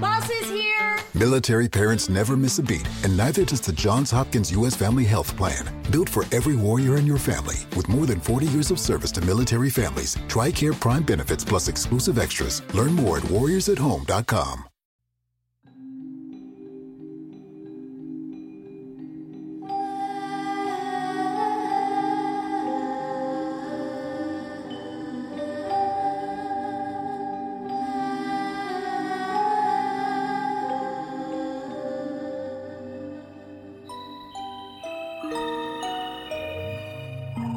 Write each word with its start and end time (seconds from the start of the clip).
Boss 0.00 0.28
is 0.28 0.48
here! 0.50 0.98
Military 1.14 1.68
parents 1.68 2.08
never 2.08 2.36
miss 2.36 2.58
a 2.58 2.62
beat, 2.62 2.88
and 3.04 3.16
neither 3.16 3.44
does 3.44 3.60
the 3.60 3.72
Johns 3.72 4.10
Hopkins 4.10 4.52
U.S. 4.52 4.76
Family 4.76 5.04
Health 5.04 5.36
Plan. 5.36 5.64
Built 5.90 6.08
for 6.08 6.24
every 6.32 6.56
warrior 6.56 6.96
in 6.96 7.06
your 7.06 7.18
family, 7.18 7.56
with 7.76 7.88
more 7.88 8.06
than 8.06 8.20
40 8.20 8.46
years 8.46 8.70
of 8.70 8.78
service 8.78 9.12
to 9.12 9.20
military 9.20 9.70
families, 9.70 10.16
TRICARE 10.28 10.78
Prime 10.80 11.02
benefits 11.02 11.44
plus 11.44 11.68
exclusive 11.68 12.18
extras. 12.18 12.62
Learn 12.74 12.92
more 12.92 13.18
at 13.18 13.24
warriorsathome.com. 13.24 14.64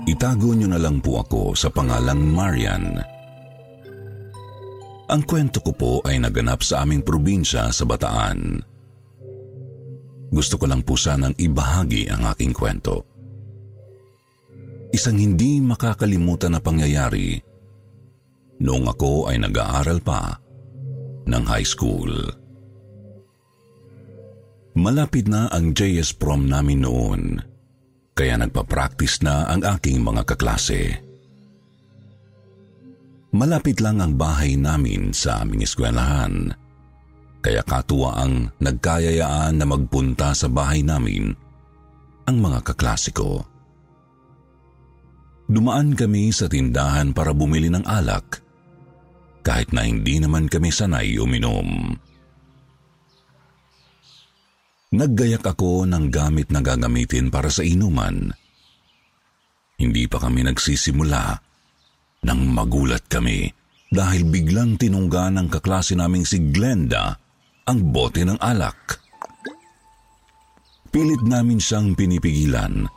Itago 0.10 0.58
niyo 0.58 0.66
na 0.66 0.82
lang 0.82 1.06
po 1.06 1.22
ako 1.22 1.54
sa 1.54 1.70
pangalang 1.70 2.34
Marian. 2.34 2.98
Ang 5.06 5.22
kwento 5.22 5.62
ko 5.62 5.72
po 5.78 5.92
ay 6.02 6.18
naganap 6.18 6.66
sa 6.66 6.82
aming 6.82 7.06
probinsya 7.06 7.70
sa 7.70 7.86
Bataan. 7.86 8.58
Gusto 10.34 10.58
ko 10.58 10.66
lang 10.66 10.82
po 10.82 10.98
sanang 10.98 11.38
ibahagi 11.38 12.10
ang 12.10 12.26
aking 12.26 12.58
kwento. 12.58 13.06
Isang 14.90 15.22
hindi 15.22 15.62
makakalimutan 15.62 16.58
na 16.58 16.62
pangyayari 16.62 17.38
noong 18.66 18.86
ako 18.90 19.30
ay 19.30 19.38
nag-aaral 19.46 20.02
pa 20.02 20.42
ng 21.30 21.44
high 21.46 21.66
school. 21.66 22.10
Malapit 24.74 25.30
na 25.30 25.54
ang 25.54 25.70
JS 25.78 26.18
prom 26.18 26.50
namin 26.50 26.82
noon 26.82 27.49
kaya 28.20 28.36
nagpa-practice 28.36 29.24
na 29.24 29.48
ang 29.48 29.64
aking 29.64 30.04
mga 30.04 30.28
kaklase. 30.28 31.00
Malapit 33.32 33.80
lang 33.80 34.04
ang 34.04 34.20
bahay 34.20 34.60
namin 34.60 35.16
sa 35.16 35.40
aming 35.40 35.64
eskwelahan, 35.64 36.52
kaya 37.40 37.64
katuwa 37.64 38.20
ang 38.20 38.52
nagkayayaan 38.60 39.56
na 39.56 39.64
magpunta 39.64 40.36
sa 40.36 40.52
bahay 40.52 40.84
namin 40.84 41.32
ang 42.28 42.38
mga 42.44 42.60
kaklase 42.68 43.16
ko. 43.16 43.40
Dumaan 45.48 45.96
kami 45.96 46.36
sa 46.36 46.52
tindahan 46.52 47.16
para 47.16 47.32
bumili 47.32 47.72
ng 47.72 47.88
alak 47.88 48.44
kahit 49.48 49.72
na 49.72 49.88
hindi 49.88 50.20
naman 50.20 50.52
kami 50.52 50.76
sanay 50.76 51.16
uminom. 51.16 51.96
Naggayak 54.90 55.46
ako 55.46 55.86
ng 55.86 56.10
gamit 56.10 56.50
na 56.50 56.66
gagamitin 56.66 57.30
para 57.30 57.54
sa 57.54 57.62
inuman. 57.62 58.34
Hindi 59.78 60.10
pa 60.10 60.18
kami 60.18 60.42
nagsisimula 60.50 61.24
nang 62.26 62.42
magulat 62.50 63.06
kami 63.06 63.46
dahil 63.94 64.26
biglang 64.26 64.82
tinungga 64.82 65.30
ng 65.30 65.46
kaklase 65.46 65.94
naming 65.94 66.26
si 66.26 66.42
Glenda 66.50 67.14
ang 67.70 67.80
bote 67.94 68.26
ng 68.26 68.42
alak. 68.42 68.98
Pilit 70.90 71.22
namin 71.22 71.62
siyang 71.62 71.94
pinipigilan 71.94 72.90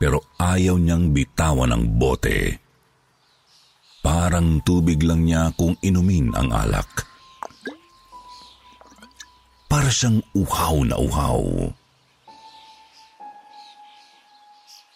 pero 0.00 0.32
ayaw 0.40 0.80
niyang 0.80 1.12
bitawan 1.12 1.76
ang 1.76 1.84
bote. 2.00 2.56
Parang 4.00 4.64
tubig 4.64 5.04
lang 5.04 5.28
niya 5.28 5.52
kung 5.60 5.76
inumin 5.84 6.32
ang 6.32 6.56
alak 6.56 7.15
para 9.66 9.90
siyang 9.90 10.22
uhaw 10.34 10.86
na 10.86 10.96
uhaw. 10.98 11.70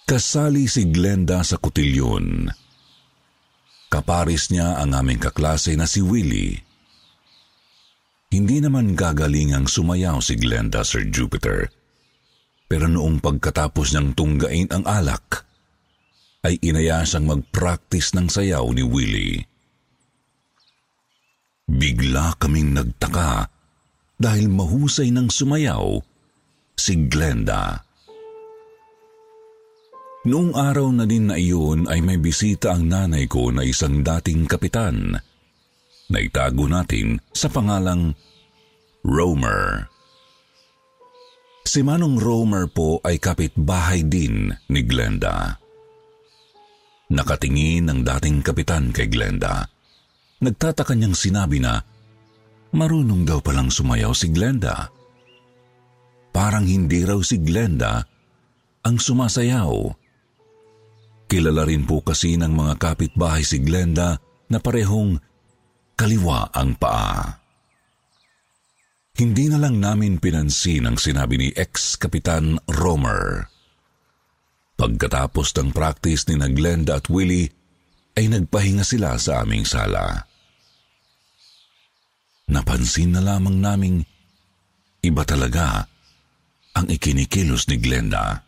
Kasali 0.06 0.66
si 0.66 0.90
Glenda 0.90 1.46
sa 1.46 1.54
kutilyon. 1.54 2.50
Kaparis 3.90 4.50
niya 4.50 4.82
ang 4.82 4.94
aming 4.94 5.22
kaklase 5.22 5.78
na 5.78 5.86
si 5.86 6.02
Willie. 6.02 6.58
Hindi 8.30 8.62
naman 8.62 8.94
gagaling 8.94 9.54
ang 9.54 9.66
sumayaw 9.66 10.22
si 10.22 10.38
Glenda, 10.38 10.86
Sir 10.86 11.06
Jupiter. 11.10 11.70
Pero 12.70 12.86
noong 12.86 13.18
pagkatapos 13.18 13.90
niyang 13.90 14.14
tunggain 14.14 14.70
ang 14.70 14.86
alak, 14.86 15.46
ay 16.46 16.58
inaya 16.62 17.02
siyang 17.02 17.26
mag-practice 17.26 18.14
ng 18.14 18.30
sayaw 18.30 18.66
ni 18.70 18.86
Willie. 18.86 19.42
Bigla 21.70 22.34
kaming 22.38 22.74
nagtaka 22.74 23.50
dahil 24.20 24.52
mahusay 24.52 25.08
ng 25.08 25.32
sumayaw 25.32 25.96
si 26.76 27.08
Glenda. 27.08 27.80
Noong 30.28 30.52
araw 30.52 30.92
na 30.92 31.08
din 31.08 31.32
na 31.32 31.40
iyon 31.40 31.88
ay 31.88 32.04
may 32.04 32.20
bisita 32.20 32.76
ang 32.76 32.84
nanay 32.84 33.24
ko 33.24 33.48
na 33.48 33.64
isang 33.64 34.04
dating 34.04 34.44
kapitan 34.44 35.16
na 36.12 36.18
itago 36.20 36.68
natin 36.68 37.16
sa 37.32 37.48
pangalang 37.48 38.12
Romer. 39.00 39.88
Si 41.64 41.80
Manong 41.80 42.20
Romer 42.20 42.68
po 42.68 43.00
ay 43.00 43.16
kapitbahay 43.16 44.04
din 44.04 44.52
ni 44.68 44.80
Glenda. 44.84 45.56
Nakatingin 47.08 47.88
ang 47.88 48.04
dating 48.04 48.44
kapitan 48.44 48.92
kay 48.92 49.08
Glenda. 49.08 49.64
Nagtataka 50.44 50.92
niyang 50.92 51.16
sinabi 51.16 51.64
na 51.64 51.80
Marunong 52.70 53.26
daw 53.26 53.42
palang 53.42 53.66
sumayaw 53.66 54.14
si 54.14 54.30
Glenda. 54.30 54.94
Parang 56.30 56.62
hindi 56.62 57.02
raw 57.02 57.18
si 57.18 57.42
Glenda 57.42 58.06
ang 58.86 58.96
sumasayaw. 59.02 59.74
Kilala 61.26 61.66
rin 61.66 61.82
po 61.82 61.98
kasi 62.06 62.38
ng 62.38 62.54
mga 62.54 62.74
kapitbahay 62.78 63.42
si 63.42 63.58
Glenda 63.58 64.22
na 64.46 64.62
parehong 64.62 65.18
kaliwa 65.98 66.54
ang 66.54 66.78
paa. 66.78 67.42
Hindi 69.18 69.50
na 69.50 69.58
lang 69.58 69.82
namin 69.82 70.22
pinansin 70.22 70.86
ang 70.86 70.94
sinabi 70.94 71.42
ni 71.42 71.48
ex-kapitan 71.50 72.54
Romer. 72.70 73.50
Pagkatapos 74.78 75.52
ng 75.58 75.74
practice 75.74 76.24
ni 76.30 76.38
Glenda 76.54 77.02
at 77.02 77.10
Willie, 77.10 77.50
ay 78.14 78.30
nagpahinga 78.30 78.86
sila 78.86 79.18
sa 79.18 79.42
aming 79.42 79.66
sala 79.66 80.29
napansin 82.50 83.14
na 83.14 83.22
lamang 83.22 83.56
naming 83.62 84.02
iba 85.00 85.22
talaga 85.22 85.86
ang 86.74 86.86
ikinikilos 86.90 87.70
ni 87.70 87.78
Glenda. 87.78 88.44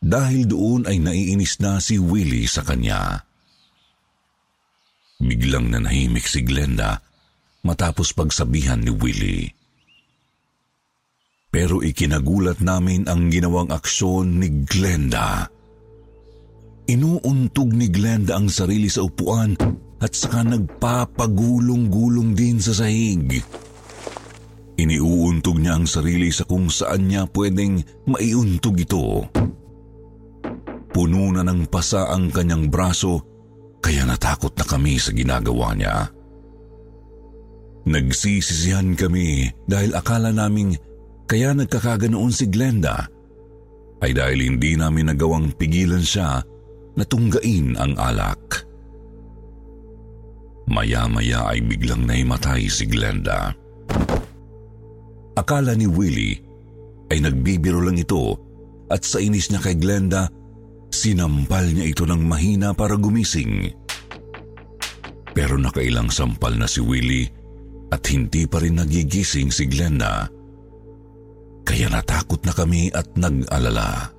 Dahil 0.00 0.48
doon 0.48 0.88
ay 0.88 0.96
naiinis 0.96 1.60
na 1.60 1.76
si 1.76 2.00
Willie 2.00 2.48
sa 2.48 2.64
kanya. 2.64 3.20
Biglang 5.20 5.68
nanahimik 5.68 6.24
si 6.24 6.40
Glenda 6.40 7.04
matapos 7.60 8.16
pagsabihan 8.16 8.80
ni 8.80 8.88
Willie. 8.88 9.52
Pero 11.52 11.84
ikinagulat 11.84 12.64
namin 12.64 13.04
ang 13.10 13.28
ginawang 13.28 13.68
aksyon 13.68 14.40
ni 14.40 14.64
Glenda. 14.64 15.50
Inuuntog 16.88 17.68
ni 17.76 17.92
Glenda 17.92 18.40
ang 18.40 18.48
sarili 18.48 18.88
sa 18.88 19.04
upuan 19.04 19.52
at 20.00 20.12
saka 20.16 20.40
nagpapagulong-gulong 20.42 22.32
din 22.32 22.56
sa 22.56 22.72
sahig. 22.72 23.44
Iniuuntog 24.80 25.60
niya 25.60 25.76
ang 25.76 25.84
sarili 25.84 26.32
sa 26.32 26.48
kung 26.48 26.72
saan 26.72 27.12
niya 27.12 27.28
pwedeng 27.36 27.84
maiuntog 28.08 28.80
ito. 28.80 29.28
Puno 30.90 31.24
na 31.36 31.44
ng 31.44 31.68
pasa 31.68 32.08
ang 32.08 32.32
kanyang 32.32 32.72
braso 32.72 33.20
kaya 33.84 34.08
natakot 34.08 34.56
na 34.56 34.64
kami 34.64 34.96
sa 34.96 35.12
ginagawa 35.12 35.76
niya. 35.76 36.08
Nagsisisihan 37.84 38.96
kami 38.96 39.52
dahil 39.68 39.92
akala 39.92 40.32
naming 40.32 40.76
kaya 41.28 41.52
nagkakaganoon 41.52 42.32
si 42.32 42.48
Glenda 42.48 43.04
ay 44.00 44.16
dahil 44.16 44.48
hindi 44.48 44.80
namin 44.80 45.12
nagawang 45.12 45.52
pigilan 45.60 46.00
siya 46.00 46.40
na 46.96 47.04
tunggain 47.04 47.76
ang 47.76 47.92
alak. 48.00 48.69
Maya-maya 50.68 51.48
ay 51.48 51.64
biglang 51.64 52.04
naimatay 52.04 52.68
si 52.68 52.84
Glenda. 52.84 53.54
Akala 55.38 55.72
ni 55.72 55.88
Willie 55.88 56.36
ay 57.08 57.24
nagbibiro 57.24 57.80
lang 57.80 57.96
ito 57.96 58.36
at 58.90 59.06
sa 59.06 59.22
inis 59.22 59.48
niya 59.48 59.62
kay 59.62 59.78
Glenda, 59.78 60.28
sinampal 60.90 61.70
niya 61.70 61.86
ito 61.94 62.04
ng 62.04 62.22
mahina 62.26 62.74
para 62.74 62.98
gumising. 62.98 63.70
Pero 65.30 65.54
nakailang 65.56 66.10
sampal 66.10 66.58
na 66.58 66.66
si 66.66 66.82
Willie 66.82 67.30
at 67.90 68.02
hindi 68.10 68.46
pa 68.50 68.58
rin 68.58 68.82
nagigising 68.82 69.50
si 69.54 69.66
Glenda. 69.70 70.26
Kaya 71.62 71.86
natakot 71.86 72.42
na 72.42 72.50
kami 72.50 72.90
at 72.90 73.14
nag-alala. 73.14 74.10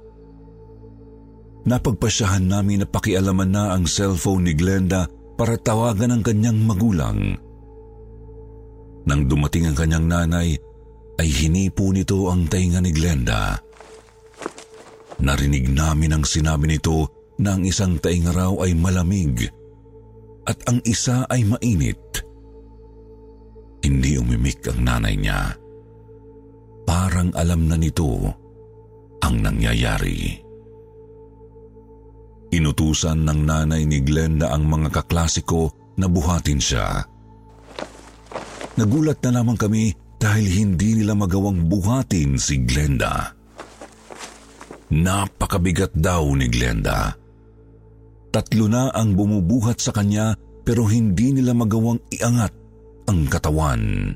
Napagpasyahan 1.67 2.47
namin 2.47 2.81
na 2.81 2.87
pakialaman 2.87 3.51
na 3.51 3.75
ang 3.75 3.85
cellphone 3.85 4.49
ni 4.49 4.53
Glenda 4.55 5.05
para 5.35 5.57
tawagan 5.57 6.17
ang 6.17 6.23
kanyang 6.23 6.59
magulang. 6.63 7.37
Nang 9.05 9.21
dumating 9.25 9.69
ang 9.69 9.77
kanyang 9.77 10.05
nanay, 10.05 10.49
ay 11.21 11.29
hinipo 11.29 11.89
nito 11.93 12.29
ang 12.29 12.49
tainga 12.49 12.81
ni 12.81 12.89
Glenda. 12.93 13.57
Narinig 15.21 15.69
namin 15.69 16.17
ang 16.17 16.25
sinabi 16.25 16.65
nito 16.65 17.09
na 17.37 17.53
ang 17.57 17.65
isang 17.65 18.01
tainga 18.01 18.33
raw 18.33 18.53
ay 18.65 18.73
malamig 18.73 19.45
at 20.49 20.57
ang 20.65 20.81
isa 20.85 21.25
ay 21.29 21.45
mainit. 21.45 22.01
Hindi 23.81 24.17
umimik 24.17 24.65
ang 24.69 24.81
nanay 24.81 25.17
niya. 25.17 25.57
Parang 26.85 27.33
alam 27.37 27.69
na 27.69 27.77
nito 27.77 28.29
ang 29.21 29.35
nangyayari. 29.41 30.41
Inutusan 32.51 33.23
ng 33.23 33.47
nanay 33.47 33.87
ni 33.87 34.03
Glenda 34.03 34.51
ang 34.51 34.67
mga 34.67 34.91
kaklasiko 34.91 35.71
na 35.95 36.11
buhatin 36.11 36.59
siya. 36.59 36.99
Nagulat 38.75 39.23
na 39.23 39.39
lamang 39.39 39.55
kami 39.55 39.95
dahil 40.19 40.47
hindi 40.47 40.99
nila 40.99 41.15
magawang 41.15 41.71
buhatin 41.71 42.35
si 42.35 42.59
Glenda. 42.67 43.31
Napakabigat 44.91 45.95
daw 45.95 46.27
ni 46.35 46.51
Glenda. 46.51 47.15
Tatlo 48.31 48.67
na 48.67 48.91
ang 48.91 49.15
bumubuhat 49.15 49.79
sa 49.79 49.95
kanya 49.95 50.35
pero 50.67 50.87
hindi 50.87 51.31
nila 51.31 51.55
magawang 51.55 51.99
iangat 52.11 52.51
ang 53.07 53.27
katawan. 53.31 54.11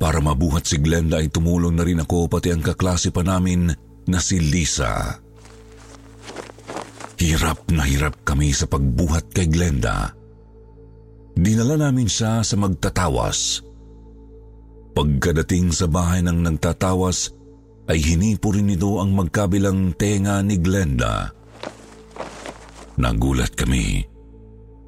Para 0.00 0.18
mabuhat 0.22 0.64
si 0.64 0.78
Glenda 0.78 1.18
ay 1.18 1.28
tumulong 1.28 1.74
na 1.74 1.84
rin 1.84 2.00
ako 2.00 2.30
pati 2.30 2.54
ang 2.54 2.62
kaklase 2.62 3.10
pa 3.10 3.26
namin 3.26 3.68
na 4.06 4.18
si 4.22 4.38
Lisa. 4.38 5.18
Hirap 7.20 7.68
na 7.68 7.84
hirap 7.84 8.24
kami 8.24 8.48
sa 8.48 8.64
pagbuhat 8.64 9.36
kay 9.36 9.44
Glenda. 9.44 10.16
Dinala 11.36 11.76
namin 11.76 12.08
siya 12.08 12.40
sa 12.40 12.56
magtatawas. 12.56 13.60
Pagkadating 14.96 15.68
sa 15.68 15.84
bahay 15.84 16.24
ng 16.24 16.40
nagtatawas, 16.40 17.36
ay 17.92 18.00
hinipo 18.00 18.56
rin 18.56 18.72
nito 18.72 18.96
ang 18.96 19.12
magkabilang 19.12 19.92
tenga 20.00 20.40
ni 20.40 20.56
Glenda. 20.56 21.28
Nagulat 22.96 23.52
kami 23.52 24.00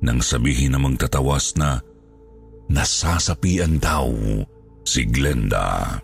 nang 0.00 0.25
sabihin 0.25 0.73
ng 0.73 0.88
magtatawas 0.88 1.52
na 1.61 1.85
nasasapian 2.73 3.76
daw 3.76 4.08
si 4.88 5.05
Glenda. 5.05 6.00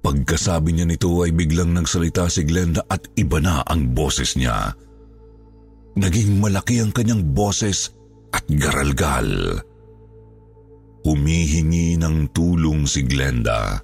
Pagkasabi 0.00 0.72
niya 0.72 0.88
nito 0.88 1.12
ay 1.20 1.30
biglang 1.36 1.76
nagsalita 1.76 2.24
si 2.32 2.48
Glenda 2.48 2.80
at 2.88 3.04
iba 3.20 3.36
na 3.36 3.60
ang 3.68 3.92
boses 3.92 4.32
niya. 4.32 4.72
Naging 6.00 6.40
malaki 6.40 6.80
ang 6.80 6.88
kanyang 6.88 7.36
boses 7.36 7.92
at 8.32 8.40
garalgal. 8.48 9.60
Humihingi 11.04 12.00
ng 12.00 12.32
tulong 12.32 12.88
si 12.88 13.04
Glenda. 13.04 13.76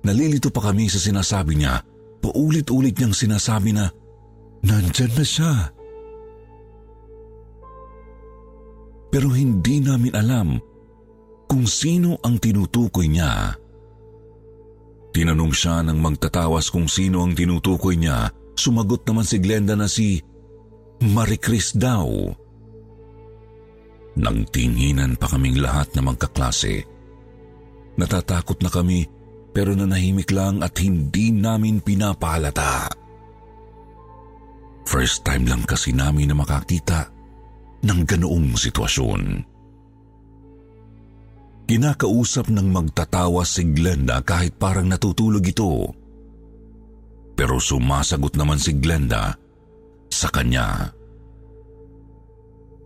Nalilito 0.00 0.48
pa 0.48 0.72
kami 0.72 0.88
sa 0.88 0.96
sinasabi 0.96 1.60
niya. 1.60 1.84
Paulit-ulit 2.24 2.96
niyang 2.96 3.16
sinasabi 3.16 3.76
na, 3.76 3.88
nandyan 4.64 5.12
na 5.12 5.24
siya. 5.24 5.52
Pero 9.12 9.28
hindi 9.34 9.84
namin 9.84 10.14
alam 10.16 10.56
kung 11.50 11.68
sino 11.68 12.16
ang 12.24 12.40
tinutukoy 12.40 13.10
niya. 13.10 13.59
Tinanong 15.10 15.50
siya 15.50 15.82
ng 15.82 15.98
magtatawas 15.98 16.70
kung 16.70 16.86
sino 16.86 17.26
ang 17.26 17.34
tinutukoy 17.34 17.98
niya. 17.98 18.30
Sumagot 18.54 19.02
naman 19.06 19.26
si 19.26 19.36
Glenda 19.42 19.74
na 19.74 19.90
si 19.90 20.22
Marie 21.02 21.40
Chris 21.40 21.74
daw. 21.74 22.06
Nangtinginan 24.14 25.18
pa 25.18 25.26
kaming 25.26 25.58
lahat 25.58 25.90
na 25.98 26.02
magkaklase. 26.06 26.86
Natatakot 27.98 28.62
na 28.62 28.70
kami 28.70 29.06
pero 29.50 29.74
nanahimik 29.74 30.30
lang 30.30 30.62
at 30.62 30.78
hindi 30.78 31.34
namin 31.34 31.82
pinapalata. 31.82 32.86
First 34.86 35.26
time 35.26 35.46
lang 35.46 35.66
kasi 35.66 35.90
namin 35.90 36.30
na 36.30 36.36
makakita 36.38 37.10
ng 37.82 38.00
ganoong 38.06 38.54
sitwasyon. 38.54 39.49
Kinakausap 41.70 42.50
ng 42.50 42.66
magtatawa 42.66 43.46
si 43.46 43.62
Glenda 43.62 44.18
kahit 44.26 44.58
parang 44.58 44.90
natutulog 44.90 45.46
ito. 45.46 45.94
Pero 47.38 47.62
sumasagot 47.62 48.34
naman 48.34 48.58
si 48.58 48.74
Glenda 48.74 49.38
sa 50.10 50.34
kanya. 50.34 50.90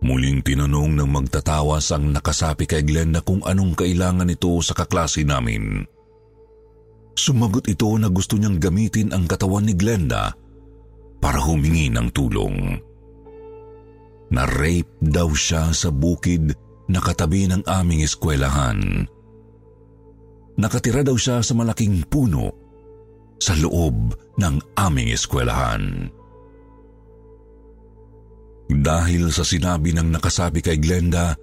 Muling 0.05 0.45
tinanong 0.45 1.01
ng 1.01 1.09
magtatawas 1.09 1.89
ang 1.97 2.13
nakasapi 2.13 2.69
kay 2.69 2.85
Glenda 2.85 3.25
kung 3.25 3.41
anong 3.41 3.73
kailangan 3.73 4.29
nito 4.29 4.53
sa 4.61 4.77
kaklase 4.77 5.25
namin. 5.25 5.81
Sumagot 7.17 7.65
ito 7.65 7.89
na 7.97 8.05
gusto 8.05 8.37
niyang 8.37 8.61
gamitin 8.61 9.17
ang 9.17 9.25
katawan 9.25 9.65
ni 9.65 9.73
Glenda 9.73 10.29
para 11.17 11.41
humingi 11.41 11.89
ng 11.89 12.13
tulong. 12.13 12.77
Na-rape 14.29 14.93
daw 15.01 15.33
siya 15.33 15.73
sa 15.73 15.89
bukid 15.89 16.53
na 16.89 17.01
katabi 17.01 17.49
ng 17.49 17.65
aming 17.65 18.05
eskwelahan. 18.05 19.09
Nakatira 20.55 21.03
daw 21.03 21.17
siya 21.19 21.43
sa 21.43 21.51
malaking 21.57 22.07
puno 22.07 22.53
sa 23.41 23.51
loob 23.59 24.15
ng 24.39 24.55
aming 24.79 25.11
eskwelahan. 25.11 26.07
Dahil 28.65 29.29
sa 29.29 29.45
sinabi 29.45 29.93
ng 29.93 30.09
nakasabi 30.09 30.63
kay 30.63 30.81
Glenda, 30.81 31.37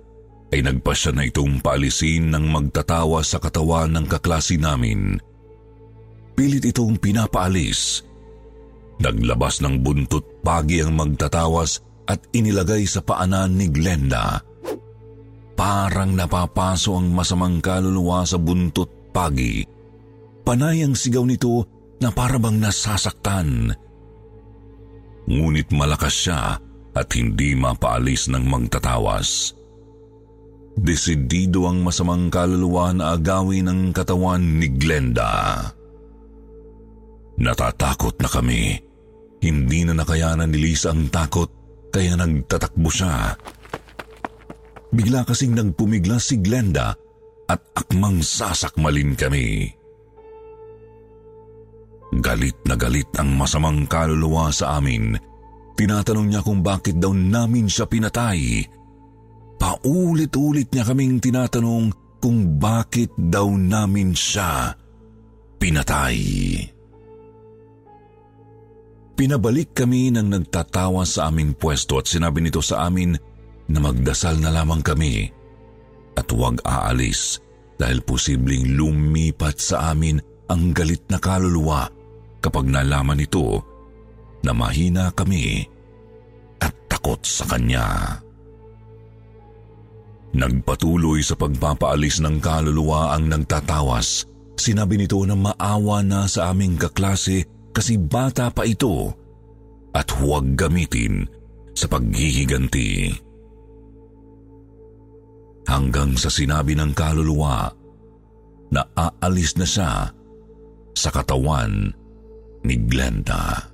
ay 0.53 0.61
nagpasya 0.61 1.17
na 1.17 1.25
itong 1.25 1.65
paalisin 1.65 2.29
ng 2.29 2.45
magtatawa 2.51 3.25
sa 3.25 3.41
katawan 3.41 3.89
ng 3.95 4.05
kaklase 4.05 4.61
namin. 4.61 5.17
Pilit 6.37 6.65
itong 6.69 7.01
pinapaalis. 7.01 8.05
Naglabas 9.01 9.65
ng 9.65 9.81
buntot 9.81 10.45
pagi 10.45 10.85
ang 10.85 10.93
magtatawas 10.93 11.81
at 12.05 12.21
inilagay 12.37 12.85
sa 12.85 13.01
paanan 13.01 13.57
ni 13.57 13.73
Glenda. 13.73 14.45
Parang 15.53 16.17
napapaso 16.17 16.97
ang 16.97 17.13
masamang 17.13 17.61
kaluluwa 17.61 18.25
sa 18.25 18.41
buntot 18.41 19.13
pagi. 19.13 19.63
Panay 20.43 20.83
ang 20.83 20.97
sigaw 20.97 21.23
nito 21.23 21.69
na 22.03 22.11
parabang 22.11 22.59
nasasaktan. 22.59 23.71
Ngunit 25.29 25.71
malakas 25.71 26.15
siya 26.27 26.59
at 26.93 27.09
hindi 27.15 27.55
mapaalis 27.55 28.27
ng 28.33 28.43
magtatawas. 28.43 29.55
Desidido 30.73 31.69
ang 31.69 31.85
masamang 31.85 32.33
kaluluwa 32.33 32.97
na 32.97 33.15
agawin 33.15 33.69
ng 33.69 33.81
katawan 33.93 34.41
ni 34.59 34.73
Glenda. 34.73 35.69
Natatakot 37.39 38.17
na 38.19 38.29
kami. 38.29 38.81
Hindi 39.43 39.85
na 39.85 39.93
nakayanan 39.93 40.49
ni 40.49 40.71
Lisa 40.71 40.91
ang 40.91 41.13
takot 41.13 41.51
kaya 41.93 42.17
nagtatakbo 42.17 42.89
siya 42.89 43.37
Bigla 44.93 45.25
kasing 45.25 45.57
nagpumigla 45.57 46.21
si 46.21 46.37
Glenda 46.45 46.93
at 47.49 47.61
akmang 47.73 48.21
sasakmalin 48.21 49.17
kami. 49.17 49.73
Galit 52.13 52.61
na 52.69 52.77
galit 52.77 53.09
ang 53.17 53.33
masamang 53.33 53.89
kaluluwa 53.89 54.53
sa 54.53 54.77
amin. 54.77 55.17
Tinatanong 55.73 56.29
niya 56.29 56.45
kung 56.45 56.61
bakit 56.61 57.01
daw 57.01 57.17
namin 57.17 57.73
siya 57.73 57.89
pinatay. 57.89 58.69
Paulit-ulit 59.57 60.69
niya 60.69 60.85
kaming 60.85 61.17
tinatanong 61.25 61.89
kung 62.21 62.61
bakit 62.61 63.17
daw 63.17 63.49
namin 63.49 64.13
siya 64.13 64.77
pinatay. 65.57 66.21
Pinabalik 69.17 69.73
kami 69.73 70.13
ng 70.13 70.29
nagtatawa 70.29 71.09
sa 71.09 71.33
aming 71.33 71.57
pwesto 71.57 71.97
at 71.97 72.13
sinabi 72.13 72.45
nito 72.45 72.61
sa 72.61 72.85
amin 72.85 73.17
na 73.73 73.81
magdasal 73.81 74.37
na 74.37 74.53
lamang 74.53 74.85
kami 74.85 75.33
at 76.13 76.29
huwag 76.29 76.61
aalis 76.63 77.41
dahil 77.81 78.05
posibleng 78.05 78.77
lumipat 78.77 79.57
sa 79.57 79.97
amin 79.97 80.21
ang 80.53 80.77
galit 80.77 81.01
na 81.09 81.17
kaluluwa 81.17 81.89
kapag 82.45 82.69
nalaman 82.69 83.17
nito 83.17 83.65
na 84.45 84.53
mahina 84.53 85.09
kami 85.17 85.65
at 86.61 86.75
takot 86.91 87.19
sa 87.25 87.49
kanya. 87.49 88.19
Nagpatuloy 90.33 91.21
sa 91.21 91.37
pagpapaalis 91.37 92.25
ng 92.25 92.41
kaluluwa 92.41 93.13
ang 93.13 93.29
nagtatawas. 93.29 94.25
Sinabi 94.57 95.01
nito 95.01 95.21
na 95.25 95.37
maawa 95.37 96.01
na 96.05 96.25
sa 96.29 96.53
aming 96.53 96.81
kaklase 96.81 97.45
kasi 97.73 97.97
bata 97.97 98.53
pa 98.53 98.65
ito 98.65 99.13
at 99.93 100.09
huwag 100.21 100.57
gamitin 100.57 101.29
sa 101.73 101.89
paghihiganti. 101.89 103.13
Hanggang 105.69 106.19
sa 106.19 106.29
sinabi 106.29 106.75
ng 106.75 106.93
kaluluwa 106.93 107.71
na 108.73 108.83
aalis 108.97 109.55
na 109.61 109.67
siya 109.69 110.11
sa 110.93 111.09
katawan 111.13 111.93
ni 112.65 112.77
Glenda. 112.89 113.73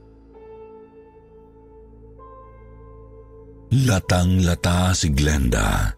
Latang-lata 3.68 4.97
si 4.97 5.12
Glenda. 5.12 5.92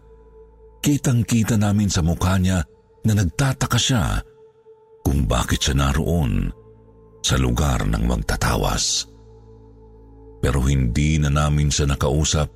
Kitang-kita 0.81 1.55
namin 1.55 1.87
sa 1.87 2.03
mukha 2.03 2.35
niya 2.35 2.59
na 3.07 3.13
nagtataka 3.15 3.79
siya 3.79 4.19
kung 5.01 5.25
bakit 5.25 5.63
siya 5.63 5.75
naroon 5.77 6.51
sa 7.21 7.37
lugar 7.37 7.85
ng 7.85 8.03
magtatawas. 8.05 9.07
Pero 10.41 10.65
hindi 10.65 11.21
na 11.21 11.29
namin 11.29 11.69
siya 11.69 11.93
nakausap 11.93 12.49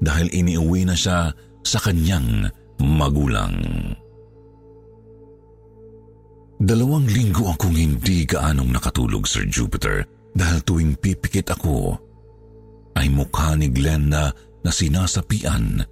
dahil 0.00 0.32
iniuwi 0.32 0.88
na 0.88 0.96
siya 0.96 1.30
sa 1.62 1.78
kanyang 1.78 2.48
magulang. 2.82 3.56
Dalawang 6.56 7.04
linggo 7.04 7.52
akong 7.52 7.76
hindi 7.76 8.24
gaanong 8.24 8.72
nakatulog, 8.72 9.28
Sir 9.28 9.44
Jupiter, 9.44 10.08
dahil 10.32 10.64
tuwing 10.64 10.96
pipikit 10.96 11.52
ako, 11.52 12.00
ay 12.96 13.12
mukha 13.12 13.52
ni 13.60 13.68
Glenda 13.68 14.32
na 14.64 14.70
sinasapian 14.72 15.84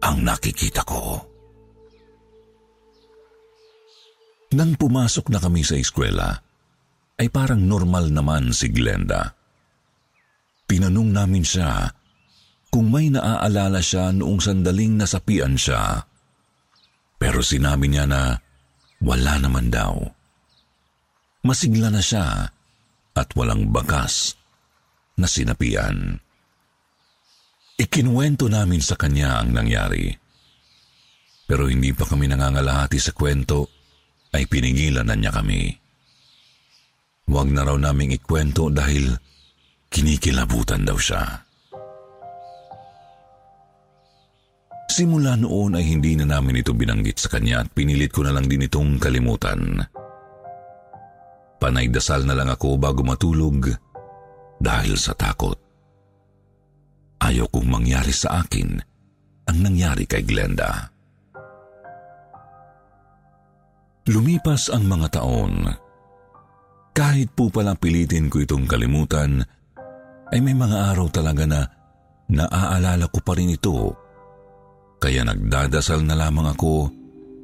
ang 0.00 0.16
nakikita 0.24 0.80
ko. 0.88 1.20
Nang 4.56 4.72
pumasok 4.80 5.28
na 5.28 5.38
kami 5.42 5.60
sa 5.60 5.76
eskwela, 5.76 6.40
ay 7.20 7.28
parang 7.28 7.60
normal 7.60 8.08
naman 8.08 8.56
si 8.56 8.72
Glenda. 8.72 9.36
Tinanong 10.64 11.10
namin 11.12 11.44
siya 11.44 11.88
kung 12.68 12.92
may 12.92 13.08
naaalala 13.08 13.80
siya 13.80 14.12
noong 14.12 14.42
sandaling 14.42 14.98
nasapian 14.98 15.54
siya. 15.56 16.04
Pero 17.16 17.40
sinabi 17.40 17.88
niya 17.88 18.04
na 18.04 18.36
wala 19.00 19.40
naman 19.40 19.72
daw. 19.72 19.96
Masigla 21.46 21.88
na 21.88 22.02
siya 22.02 22.50
at 23.16 23.28
walang 23.38 23.70
bakas 23.72 24.36
na 25.16 25.24
sinapian. 25.24 26.20
Ikinuwento 27.76 28.48
namin 28.48 28.80
sa 28.80 28.96
kanya 28.96 29.40
ang 29.40 29.52
nangyari. 29.52 30.12
Pero 31.46 31.70
hindi 31.70 31.94
pa 31.94 32.04
kami 32.04 32.26
nangangalahati 32.26 32.98
sa 32.98 33.14
kwento, 33.14 33.70
ay 34.34 34.44
pinigilan 34.50 35.06
na 35.06 35.14
niya 35.14 35.30
kami. 35.32 35.70
Huwag 37.30 37.48
na 37.54 37.62
raw 37.62 37.78
naming 37.78 38.12
ikwento 38.12 38.68
dahil 38.68 39.14
kinikilabutan 39.88 40.82
daw 40.84 40.98
siya. 40.98 41.45
Simula 44.86 45.34
noon 45.34 45.76
ay 45.76 45.84
hindi 45.84 46.14
na 46.14 46.24
namin 46.24 46.62
ito 46.62 46.70
binanggit 46.70 47.18
sa 47.18 47.28
kanya 47.28 47.66
at 47.66 47.68
pinilit 47.74 48.14
ko 48.14 48.22
na 48.22 48.32
lang 48.32 48.46
din 48.46 48.64
itong 48.64 49.02
kalimutan. 49.02 49.82
Panay 51.58 51.90
dasal 51.90 52.22
na 52.22 52.36
lang 52.38 52.46
ako 52.46 52.78
bago 52.78 53.02
matulog 53.02 53.66
dahil 54.62 54.94
sa 54.94 55.12
takot. 55.12 55.58
Ayaw 57.18 57.50
kong 57.50 57.66
mangyari 57.66 58.14
sa 58.14 58.44
akin 58.44 58.78
ang 59.46 59.58
nangyari 59.58 60.06
kay 60.06 60.22
Glenda. 60.22 60.92
Lumipas 64.06 64.70
ang 64.70 64.86
mga 64.86 65.18
taon. 65.18 65.66
Kahit 66.94 67.34
po 67.34 67.50
palang 67.50 67.76
pilitin 67.76 68.30
ko 68.30 68.38
itong 68.38 68.70
kalimutan, 68.70 69.42
ay 70.30 70.38
may 70.38 70.54
mga 70.54 70.94
araw 70.94 71.10
talaga 71.10 71.44
na 71.44 71.60
naaalala 72.30 73.10
ko 73.10 73.18
pa 73.20 73.34
rin 73.34 73.50
ito. 73.50 74.05
Kaya 74.96 75.22
nagdadasal 75.28 76.02
na 76.04 76.16
lamang 76.16 76.56
ako 76.56 76.88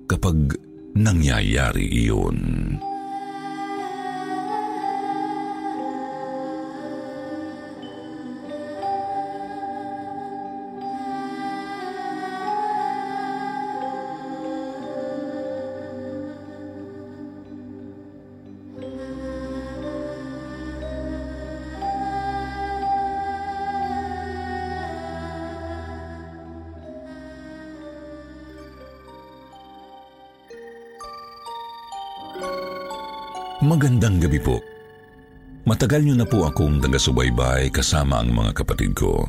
kapag 0.08 0.56
nangyayari 0.96 1.88
iyon. 1.88 2.38
Magandang 33.82 34.22
gabi 34.22 34.38
po. 34.38 34.62
Matagal 35.66 36.06
niyo 36.06 36.14
na 36.14 36.22
po 36.22 36.46
akong 36.46 36.78
taga-subaybay 36.78 37.66
kasama 37.74 38.22
ang 38.22 38.30
mga 38.30 38.62
kapatid 38.62 38.94
ko. 38.94 39.26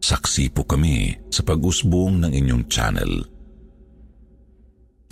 Saksi 0.00 0.48
po 0.48 0.64
kami 0.64 1.20
sa 1.28 1.44
pag-usbong 1.44 2.24
ng 2.24 2.32
inyong 2.32 2.64
channel. 2.72 3.12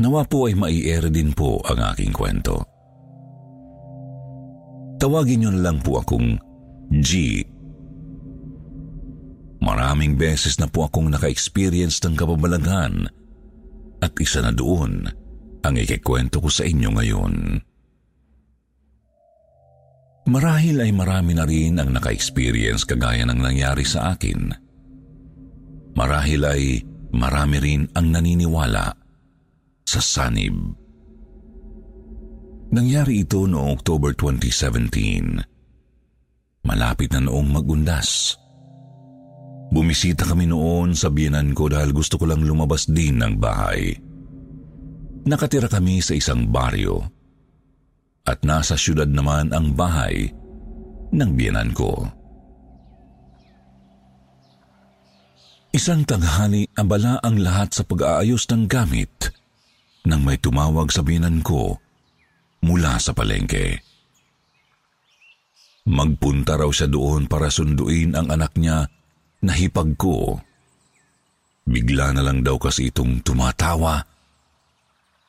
Nawa 0.00 0.24
po 0.24 0.48
ay 0.48 0.56
mai-air 0.56 1.12
din 1.12 1.36
po 1.36 1.60
ang 1.68 1.92
aking 1.92 2.16
kwento. 2.16 2.64
Tawagin 4.96 5.44
niyo 5.44 5.52
na 5.52 5.68
lang 5.68 5.84
po 5.84 6.00
akong 6.00 6.32
G. 6.96 7.44
Maraming 9.60 10.16
beses 10.16 10.56
na 10.56 10.64
po 10.64 10.88
akong 10.88 11.12
naka-experience 11.12 12.00
ng 12.08 12.16
kababalaghan 12.16 13.04
at 14.00 14.16
isa 14.16 14.40
na 14.40 14.48
doon 14.48 15.27
ang 15.62 15.74
ikikwento 15.78 16.42
ko 16.42 16.50
sa 16.50 16.66
inyo 16.66 16.90
ngayon. 16.94 17.34
Marahil 20.28 20.84
ay 20.84 20.92
marami 20.92 21.32
na 21.32 21.48
rin 21.48 21.80
ang 21.80 21.88
naka-experience 21.88 22.84
kagaya 22.84 23.24
ng 23.24 23.40
nangyari 23.40 23.80
sa 23.80 24.12
akin. 24.12 24.52
Marahil 25.96 26.44
ay 26.44 26.84
marami 27.16 27.56
rin 27.56 27.88
ang 27.96 28.12
naniniwala 28.12 28.92
sa 29.88 30.00
sanib. 30.04 30.52
Nangyari 32.68 33.24
ito 33.24 33.48
noong 33.48 33.80
October 33.80 34.12
2017. 34.12 36.68
Malapit 36.68 37.08
na 37.16 37.24
noong 37.24 37.48
magundas. 37.48 38.36
Bumisita 39.72 40.28
kami 40.28 40.44
noon 40.44 40.92
sa 40.92 41.08
biyanan 41.08 41.56
ko 41.56 41.72
dahil 41.72 41.96
gusto 41.96 42.20
ko 42.20 42.28
lang 42.28 42.44
lumabas 42.44 42.84
din 42.84 43.24
ng 43.24 43.40
bahay. 43.40 43.96
Nakatira 45.28 45.68
kami 45.68 46.00
sa 46.00 46.16
isang 46.16 46.48
baryo 46.48 47.04
at 48.24 48.40
nasa 48.48 48.80
syudad 48.80 49.04
naman 49.04 49.52
ang 49.52 49.76
bahay 49.76 50.32
ng 51.12 51.30
biyanan 51.36 51.68
ko. 51.76 52.08
Isang 55.68 56.08
tanghali, 56.08 56.64
abala 56.72 57.20
ang 57.20 57.44
lahat 57.44 57.76
sa 57.76 57.84
pag-aayos 57.84 58.48
ng 58.48 58.64
gamit 58.72 59.12
nang 60.08 60.24
may 60.24 60.40
tumawag 60.40 60.88
sa 60.88 61.04
biyanan 61.04 61.44
ko 61.44 61.76
mula 62.64 62.96
sa 62.96 63.12
palengke. 63.12 63.84
Magpunta 65.92 66.56
raw 66.56 66.72
siya 66.72 66.88
doon 66.88 67.28
para 67.28 67.52
sunduin 67.52 68.16
ang 68.16 68.32
anak 68.32 68.56
niya 68.56 68.88
na 69.44 69.52
hipag 69.52 69.92
ko. 70.00 70.40
Bigla 71.68 72.16
na 72.16 72.24
lang 72.24 72.40
daw 72.40 72.56
kasi 72.56 72.88
itong 72.88 73.20
tumatawa 73.20 74.00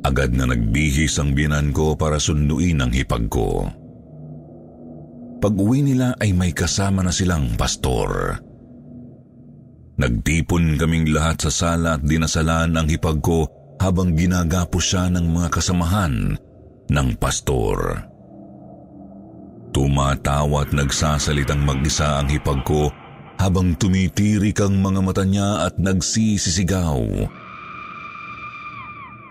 Agad 0.00 0.32
na 0.32 0.48
nagbihis 0.48 1.20
ang 1.20 1.36
binan 1.36 1.76
ko 1.76 1.92
para 1.92 2.16
sunduin 2.16 2.80
ang 2.80 2.88
hipag 2.88 3.28
ko. 3.28 3.68
Pag 5.40 5.54
uwi 5.56 5.84
nila 5.84 6.16
ay 6.20 6.32
may 6.36 6.52
kasama 6.52 7.04
na 7.04 7.12
silang 7.12 7.56
pastor. 7.56 8.36
Nagtipon 10.00 10.80
kaming 10.80 11.12
lahat 11.12 11.44
sa 11.44 11.52
sala 11.52 12.00
at 12.00 12.02
dinasalan 12.04 12.72
ang 12.72 12.88
hipag 12.88 13.20
ko 13.20 13.44
habang 13.80 14.16
ginagapo 14.16 14.80
siya 14.80 15.12
ng 15.12 15.26
mga 15.28 15.48
kasamahan 15.52 16.36
ng 16.88 17.08
pastor. 17.20 18.04
Tumatawa 19.72 20.64
at 20.64 20.72
nagsasalitang 20.72 21.60
mag-isa 21.60 22.20
ang 22.20 22.28
hipag 22.32 22.64
ko 22.64 22.88
habang 23.40 23.72
tumitirik 23.76 24.60
ang 24.60 24.80
mga 24.80 25.00
mata 25.00 25.24
niya 25.24 25.68
at 25.68 25.80
nagsisisigaw. 25.80 27.00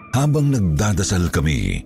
Habang 0.10 0.50
nagdadasal 0.50 1.30
kami, 1.30 1.86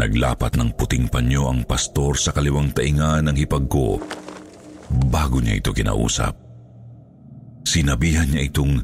naglapat 0.00 0.56
ng 0.56 0.72
puting 0.72 1.12
panyo 1.12 1.52
ang 1.52 1.60
pastor 1.68 2.16
sa 2.16 2.32
kaliwang 2.32 2.72
tainga 2.72 3.20
ng 3.20 3.36
hipag 3.36 3.68
ko 3.68 4.00
bago 5.12 5.36
niya 5.40 5.60
ito 5.60 5.76
kinausap. 5.76 6.32
Sinabihan 7.68 8.28
niya 8.32 8.48
itong 8.48 8.80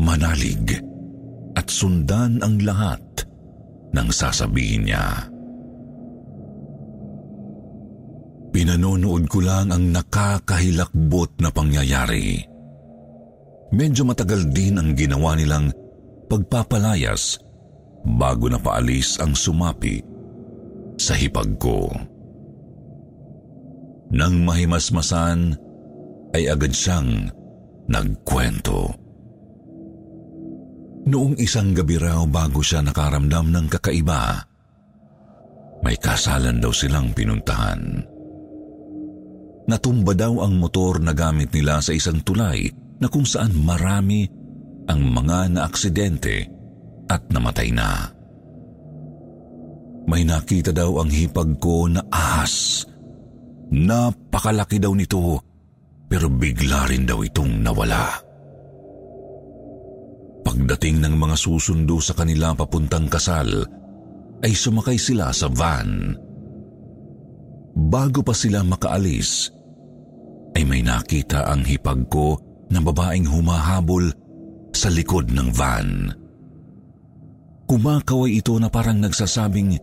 manalig 0.00 0.80
at 1.52 1.68
sundan 1.68 2.40
ang 2.40 2.56
lahat 2.64 3.00
ng 3.92 4.08
sasabihin 4.08 4.88
niya. 4.88 5.28
Pinanonood 8.52 9.28
ko 9.32 9.40
lang 9.40 9.72
ang 9.72 9.92
nakakahilakbot 9.92 11.40
na 11.40 11.48
pangyayari. 11.48 12.40
Medyo 13.72 14.04
matagal 14.04 14.52
din 14.52 14.76
ang 14.76 14.92
ginawa 14.92 15.32
nilang 15.32 15.72
pagpapalayas 16.32 17.36
bago 18.16 18.48
na 18.48 18.56
paalis 18.56 19.20
ang 19.20 19.36
sumapi 19.36 20.00
sa 20.96 21.12
hipag 21.12 21.60
ko. 21.60 21.92
Nang 24.16 24.40
mahimasmasan, 24.40 25.52
ay 26.32 26.48
agad 26.48 26.72
siyang 26.72 27.28
nagkwento. 27.92 28.96
Noong 31.04 31.36
isang 31.36 31.76
gabi 31.76 32.00
raw 32.00 32.24
bago 32.24 32.64
siya 32.64 32.80
nakaramdam 32.80 33.52
ng 33.52 33.66
kakaiba, 33.68 34.40
may 35.84 36.00
kasalan 36.00 36.62
daw 36.64 36.72
silang 36.72 37.12
pinuntahan. 37.12 38.08
Natumba 39.68 40.16
daw 40.16 40.40
ang 40.40 40.56
motor 40.56 40.96
na 41.02 41.12
gamit 41.12 41.52
nila 41.52 41.84
sa 41.84 41.92
isang 41.92 42.24
tulay 42.24 42.72
na 43.02 43.10
kung 43.12 43.28
saan 43.28 43.52
marami 43.52 44.41
ang 44.88 45.00
mga 45.12 45.58
naaksidente 45.58 46.46
at 47.06 47.22
namatay 47.30 47.70
na. 47.70 48.10
May 50.06 50.26
nakita 50.26 50.74
daw 50.74 50.98
ang 50.98 51.10
hipag 51.10 51.62
ko 51.62 51.86
na 51.86 52.02
ahas. 52.10 52.84
Napakalaki 53.72 54.82
daw 54.82 54.92
nito 54.92 55.40
pero 56.12 56.28
bigla 56.28 56.90
rin 56.92 57.08
daw 57.08 57.24
itong 57.24 57.64
nawala. 57.64 58.20
Pagdating 60.42 61.00
ng 61.00 61.14
mga 61.16 61.36
susundo 61.38 61.96
sa 62.02 62.12
kanila 62.12 62.52
papuntang 62.52 63.08
kasal, 63.08 63.48
ay 64.42 64.52
sumakay 64.52 65.00
sila 65.00 65.32
sa 65.32 65.48
van. 65.48 66.12
Bago 67.72 68.20
pa 68.20 68.36
sila 68.36 68.60
makaalis, 68.60 69.48
ay 70.52 70.68
may 70.68 70.84
nakita 70.84 71.48
ang 71.48 71.64
hipag 71.64 72.04
ko 72.12 72.36
na 72.68 72.84
babaeng 72.84 73.24
humahabol 73.24 74.12
sa 74.72 74.88
likod 74.90 75.30
ng 75.30 75.48
van. 75.52 76.10
Kumakaway 77.68 78.42
ito 78.42 78.56
na 78.60 78.68
parang 78.68 79.00
nagsasabing, 79.00 79.78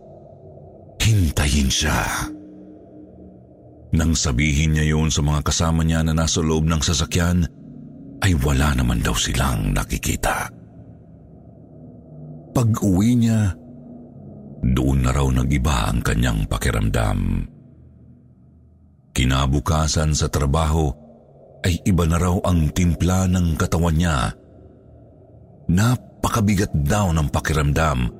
hintayin 1.00 1.70
siya. 1.70 2.30
Nang 3.90 4.14
sabihin 4.14 4.78
niya 4.78 4.94
yun 4.94 5.10
sa 5.10 5.24
mga 5.26 5.42
kasama 5.42 5.82
niya 5.82 6.06
na 6.06 6.14
nasa 6.14 6.38
loob 6.38 6.70
ng 6.70 6.78
sasakyan, 6.78 7.42
ay 8.22 8.36
wala 8.38 8.76
naman 8.78 9.02
daw 9.02 9.16
silang 9.16 9.74
nakikita. 9.74 10.46
Pag 12.54 12.68
uwi 12.84 13.16
niya, 13.18 13.56
doon 14.60 15.02
na 15.02 15.10
raw 15.10 15.26
nag-iba 15.26 15.88
ang 15.88 16.04
kanyang 16.04 16.44
pakiramdam. 16.44 17.48
Kinabukasan 19.10 20.14
sa 20.14 20.28
trabaho 20.30 20.92
ay 21.64 21.80
iba 21.88 22.04
na 22.06 22.20
raw 22.20 22.36
ang 22.44 22.70
timpla 22.70 23.26
ng 23.26 23.56
katawan 23.56 23.96
niya. 23.96 24.30
Napakabigat 25.70 26.74
daw 26.74 27.14
ng 27.14 27.30
pakiramdam 27.30 28.10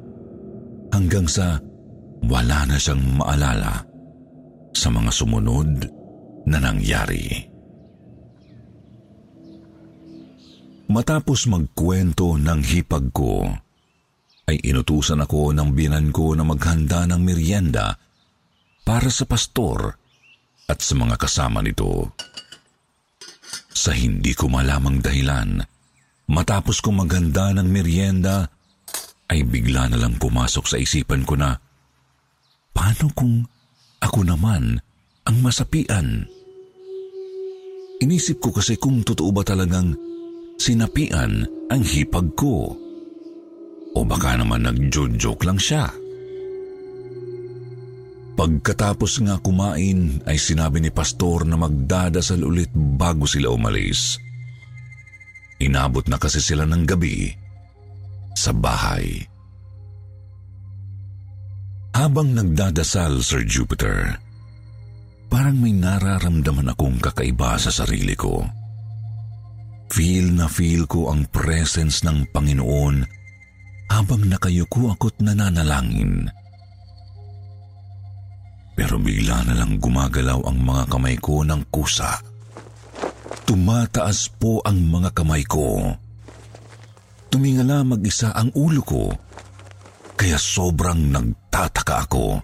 hanggang 0.94 1.26
sa 1.26 1.58
wala 2.22 2.62
na 2.70 2.78
siyang 2.78 3.02
maalala 3.18 3.82
sa 4.70 4.86
mga 4.86 5.10
sumunod 5.10 5.70
na 6.46 6.58
nangyari. 6.62 7.26
Matapos 10.90 11.46
magkwento 11.50 12.34
ng 12.38 12.60
hipag 12.66 13.14
ko, 13.14 13.46
ay 14.50 14.58
inutusan 14.66 15.22
ako 15.22 15.54
ng 15.54 15.70
binan 15.74 16.10
ko 16.10 16.34
na 16.34 16.42
maghanda 16.42 17.06
ng 17.06 17.22
merienda 17.22 17.94
para 18.82 19.06
sa 19.06 19.22
pastor 19.22 19.94
at 20.66 20.82
sa 20.82 20.98
mga 20.98 21.14
kasama 21.14 21.62
nito. 21.62 22.14
Sa 23.70 23.94
hindi 23.94 24.34
ko 24.34 24.50
malamang 24.50 24.98
dahilan, 24.98 25.62
matapos 26.30 26.78
kong 26.78 27.02
maghanda 27.02 27.50
ng 27.58 27.66
merienda, 27.66 28.46
ay 29.30 29.42
bigla 29.42 29.90
na 29.90 29.98
lang 29.98 30.14
pumasok 30.18 30.64
sa 30.66 30.76
isipan 30.78 31.26
ko 31.26 31.34
na, 31.34 31.54
paano 32.70 33.10
kung 33.14 33.42
ako 33.98 34.20
naman 34.22 34.78
ang 35.26 35.36
masapian? 35.42 36.26
Inisip 38.00 38.40
ko 38.40 38.54
kasi 38.54 38.80
kung 38.80 39.04
totoo 39.04 39.30
ba 39.34 39.44
talagang 39.44 39.92
sinapian 40.56 41.44
ang 41.68 41.82
hipag 41.84 42.32
ko. 42.32 42.72
O 43.90 43.98
baka 44.06 44.38
naman 44.38 44.64
nag-joke 44.64 45.44
lang 45.44 45.60
siya. 45.60 45.90
Pagkatapos 48.40 49.20
nga 49.20 49.36
kumain 49.36 50.24
ay 50.24 50.40
sinabi 50.40 50.80
ni 50.80 50.88
Pastor 50.88 51.44
na 51.44 51.60
magdadasal 51.60 52.40
ulit 52.40 52.72
bago 52.72 53.28
sila 53.28 53.52
umalis. 53.52 54.16
Inabot 55.60 56.04
na 56.08 56.16
kasi 56.16 56.40
sila 56.40 56.64
ng 56.64 56.88
gabi 56.88 57.28
sa 58.32 58.56
bahay. 58.56 59.20
Habang 61.92 62.32
nagdadasal, 62.32 63.20
Sir 63.20 63.44
Jupiter, 63.44 64.16
parang 65.28 65.60
may 65.60 65.76
nararamdaman 65.76 66.72
akong 66.72 66.96
kakaiba 66.96 67.60
sa 67.60 67.68
sarili 67.68 68.16
ko. 68.16 68.40
Feel 69.90 70.32
na 70.32 70.46
feel 70.48 70.88
ko 70.88 71.12
ang 71.12 71.28
presence 71.28 72.06
ng 72.06 72.30
Panginoon 72.32 73.04
habang 73.90 74.22
nakayuko 74.30 74.94
ako't 74.94 75.18
nananalangin. 75.18 76.30
Pero 78.78 78.96
bigla 78.96 79.44
na 79.44 79.60
lang 79.60 79.76
gumagalaw 79.76 80.40
ang 80.46 80.62
mga 80.62 80.88
kamay 80.88 81.18
ko 81.20 81.44
ng 81.44 81.68
kusa. 81.68 82.29
Tumataas 83.50 84.30
po 84.38 84.62
ang 84.62 84.78
mga 84.78 85.10
kamay 85.10 85.42
ko. 85.42 85.82
Tumingala 87.34 87.82
mag-isa 87.82 88.30
ang 88.30 88.54
ulo 88.54 88.78
ko, 88.78 89.10
kaya 90.14 90.38
sobrang 90.38 91.10
nagtataka 91.10 92.06
ako. 92.06 92.38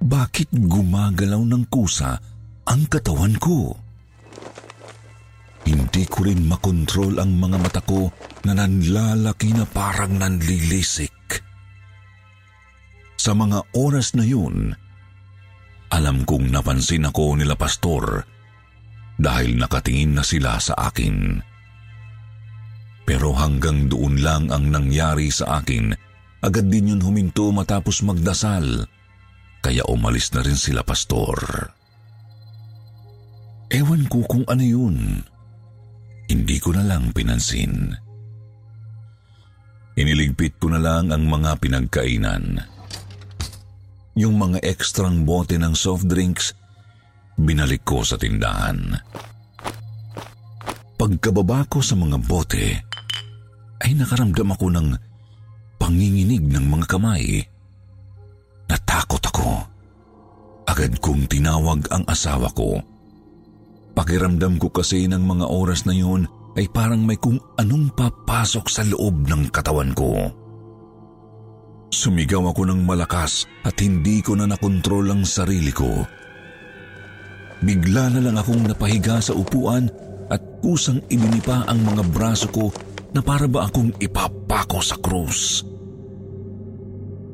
Bakit 0.00 0.56
gumagalaw 0.56 1.44
ng 1.44 1.68
kusa 1.68 2.16
ang 2.64 2.88
katawan 2.88 3.36
ko? 3.36 3.76
Hindi 5.68 6.08
ko 6.08 6.24
rin 6.24 6.48
makontrol 6.48 7.20
ang 7.20 7.36
mga 7.36 7.60
mata 7.60 7.84
ko 7.84 8.08
na 8.48 8.56
nanlalaki 8.56 9.52
na 9.52 9.68
parang 9.68 10.16
nanlilisik. 10.16 11.12
Sa 13.20 13.36
mga 13.36 13.76
oras 13.76 14.16
na 14.16 14.24
yun, 14.24 14.72
alam 15.92 16.24
kong 16.24 16.48
napansin 16.48 17.04
ako 17.04 17.36
nila 17.36 17.60
pastor 17.60 18.32
dahil 19.20 19.58
nakatingin 19.58 20.16
na 20.16 20.24
sila 20.24 20.56
sa 20.60 20.76
akin. 20.76 21.40
Pero 23.02 23.34
hanggang 23.34 23.90
doon 23.90 24.22
lang 24.22 24.48
ang 24.54 24.70
nangyari 24.70 25.28
sa 25.28 25.60
akin. 25.60 25.92
Agad 26.42 26.70
din 26.70 26.94
yun 26.94 27.02
huminto 27.02 27.50
matapos 27.50 28.02
magdasal. 28.02 28.86
Kaya 29.62 29.82
umalis 29.90 30.30
na 30.34 30.42
rin 30.42 30.58
sila 30.58 30.82
pastor. 30.82 31.38
Ewan 33.70 34.06
ko 34.10 34.26
kung 34.26 34.44
ano 34.50 34.62
yun. 34.62 35.22
Hindi 36.26 36.56
ko 36.58 36.74
na 36.74 36.82
lang 36.82 37.14
pinansin. 37.14 37.94
Iniligpit 39.92 40.56
ko 40.56 40.72
na 40.72 40.80
lang 40.80 41.12
ang 41.12 41.28
mga 41.28 41.60
pinagkainan. 41.60 42.64
Yung 44.16 44.36
mga 44.36 44.60
ekstrang 44.64 45.24
bote 45.24 45.56
ng 45.56 45.72
soft 45.76 46.08
drinks, 46.08 46.56
binalik 47.38 47.82
ko 47.86 48.04
sa 48.04 48.16
tindahan. 48.16 48.96
Pagkababa 50.98 51.66
ko 51.66 51.82
sa 51.82 51.98
mga 51.98 52.18
bote, 52.22 52.66
ay 53.82 53.90
nakaramdam 53.98 54.54
ako 54.54 54.66
ng 54.70 54.88
panginginig 55.82 56.46
ng 56.46 56.64
mga 56.70 56.86
kamay. 56.86 57.42
Natakot 58.70 59.22
ako. 59.26 59.50
Agad 60.70 61.02
kong 61.02 61.26
tinawag 61.26 61.90
ang 61.90 62.06
asawa 62.06 62.46
ko. 62.54 62.78
Pakiramdam 63.92 64.56
ko 64.62 64.70
kasi 64.70 65.04
ng 65.10 65.20
mga 65.20 65.50
oras 65.50 65.84
na 65.84 65.92
yun 65.92 66.24
ay 66.56 66.70
parang 66.70 67.02
may 67.02 67.18
kung 67.18 67.36
anong 67.58 67.92
papasok 67.92 68.66
sa 68.70 68.86
loob 68.86 69.26
ng 69.26 69.50
katawan 69.50 69.92
ko. 69.92 70.30
Sumigaw 71.92 72.54
ako 72.54 72.72
ng 72.72 72.88
malakas 72.88 73.44
at 73.68 73.76
hindi 73.84 74.24
ko 74.24 74.32
na 74.32 74.48
nakontrol 74.48 75.12
ang 75.12 75.28
sarili 75.28 75.74
ko. 75.74 76.08
Bigla 77.62 78.10
na 78.10 78.20
lang 78.20 78.36
akong 78.38 78.66
napahiga 78.66 79.22
sa 79.22 79.38
upuan 79.38 79.86
at 80.26 80.42
kusang 80.58 80.98
ibinipa 81.06 81.62
ang 81.70 81.78
mga 81.86 82.02
braso 82.10 82.50
ko 82.50 82.74
na 83.14 83.22
para 83.22 83.46
ba 83.46 83.70
akong 83.70 83.94
ipapako 84.02 84.82
sa 84.82 84.98
krus. 84.98 85.62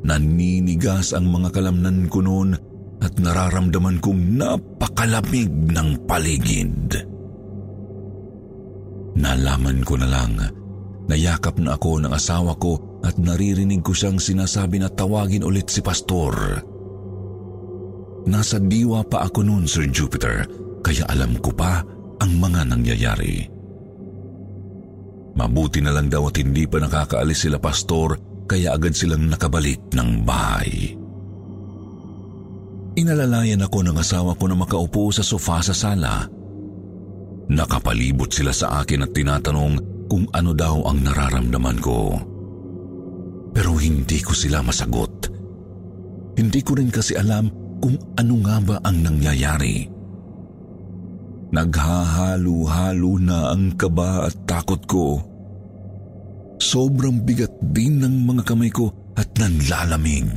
Naninigas 0.04 1.16
ang 1.16 1.32
mga 1.32 1.48
kalamnan 1.52 2.06
ko 2.12 2.20
noon 2.20 2.50
at 2.98 3.12
nararamdaman 3.16 4.02
kong 4.04 4.36
napakalamig 4.36 5.48
ng 5.48 5.88
paligid. 6.04 6.92
Nalaman 9.18 9.82
ko 9.82 9.98
na 9.98 10.08
lang 10.08 10.34
na 11.08 11.14
yakap 11.16 11.56
na 11.58 11.74
ako 11.74 12.04
ng 12.04 12.12
asawa 12.12 12.54
ko 12.60 13.00
at 13.02 13.16
naririnig 13.16 13.80
ko 13.80 13.96
siyang 13.96 14.20
sinasabi 14.20 14.78
na 14.78 14.92
tawagin 14.92 15.46
ulit 15.46 15.72
si 15.72 15.80
Pastor. 15.80 16.62
Nasa 18.28 18.60
diwa 18.60 19.00
pa 19.08 19.24
ako 19.24 19.40
noon, 19.40 19.64
Sir 19.64 19.88
Jupiter, 19.88 20.44
kaya 20.84 21.08
alam 21.08 21.40
ko 21.40 21.48
pa 21.48 21.80
ang 22.20 22.32
mga 22.36 22.68
nangyayari. 22.68 23.48
Mabuti 25.32 25.80
na 25.80 25.96
lang 25.96 26.12
daw 26.12 26.28
at 26.28 26.36
hindi 26.36 26.68
pa 26.68 26.76
nakakaalis 26.76 27.48
sila 27.48 27.56
pastor 27.56 28.20
kaya 28.44 28.76
agad 28.76 28.92
silang 28.92 29.32
nakabalik 29.32 29.80
ng 29.96 30.28
bahay. 30.28 30.92
Inalalayan 33.00 33.64
ako 33.64 33.78
ng 33.86 33.96
asawa 33.96 34.36
ko 34.36 34.44
na 34.50 34.58
makaupo 34.58 35.08
sa 35.14 35.22
sofa 35.24 35.64
sa 35.64 35.72
sala. 35.72 36.26
Nakapalibot 37.48 38.28
sila 38.28 38.52
sa 38.52 38.82
akin 38.82 39.08
at 39.08 39.14
tinatanong 39.14 40.04
kung 40.10 40.28
ano 40.34 40.52
daw 40.52 40.84
ang 40.84 41.00
nararamdaman 41.06 41.78
ko. 41.80 42.18
Pero 43.54 43.78
hindi 43.78 44.20
ko 44.20 44.34
sila 44.36 44.60
masagot. 44.60 45.30
Hindi 46.36 46.60
ko 46.66 46.76
rin 46.76 46.90
kasi 46.90 47.14
alam 47.14 47.67
kung 47.78 47.96
ano 48.18 48.34
nga 48.42 48.56
ba 48.62 48.76
ang 48.82 49.02
nangyayari. 49.02 49.86
Naghahalo-halo 51.48 53.12
na 53.22 53.56
ang 53.56 53.72
kaba 53.78 54.28
at 54.28 54.36
takot 54.44 54.82
ko. 54.84 55.06
Sobrang 56.60 57.24
bigat 57.24 57.54
din 57.72 58.02
ng 58.04 58.28
mga 58.28 58.42
kamay 58.44 58.68
ko 58.68 58.92
at 59.16 59.30
nanlalamig. 59.38 60.28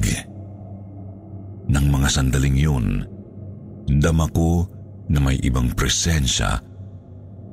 Nang 1.67 1.88
mga 1.91 2.08
sandaling 2.08 2.56
yun, 2.56 3.04
dama 3.99 4.30
ko 4.32 4.63
na 5.12 5.19
may 5.19 5.36
ibang 5.43 5.73
presensya 5.75 6.62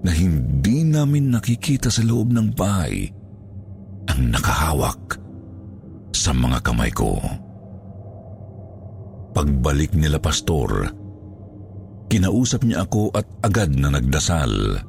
na 0.07 0.11
hindi 0.15 0.87
namin 0.87 1.35
nakikita 1.35 1.91
sa 1.91 2.07
loob 2.07 2.31
ng 2.31 2.55
bahay 2.55 3.11
ang 4.07 4.31
nakahawak 4.31 5.19
sa 6.15 6.31
mga 6.31 6.63
kamay 6.63 6.95
ko. 6.95 7.19
Pagbalik 9.37 9.93
nila 9.95 10.17
pastor, 10.19 10.89
kinausap 12.09 12.65
niya 12.65 12.89
ako 12.89 13.13
at 13.13 13.29
agad 13.45 13.77
na 13.77 13.93
nagdasal. 13.93 14.83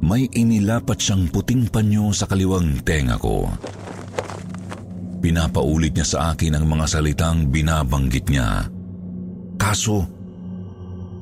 May 0.00 0.26
inilapat 0.32 0.96
siyang 0.96 1.28
puting 1.28 1.68
panyo 1.68 2.10
sa 2.10 2.24
kaliwang 2.24 2.80
tenga 2.82 3.20
ko. 3.20 3.46
Pinapaulit 5.20 5.92
niya 5.92 6.06
sa 6.08 6.18
akin 6.32 6.56
ang 6.56 6.64
mga 6.64 6.86
salitang 6.88 7.52
binabanggit 7.52 8.26
niya. 8.32 8.64
Kaso, 9.60 10.08